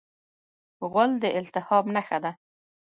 [0.91, 2.31] غول د التهاب نښه ده.